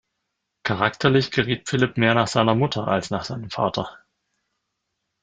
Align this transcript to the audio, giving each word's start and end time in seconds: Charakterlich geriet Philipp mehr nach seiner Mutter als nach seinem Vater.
Charakterlich 0.63 1.29
geriet 1.29 1.69
Philipp 1.69 1.95
mehr 1.95 2.15
nach 2.15 2.25
seiner 2.25 2.55
Mutter 2.55 2.87
als 2.87 3.11
nach 3.11 3.23
seinem 3.23 3.51
Vater. 3.51 3.99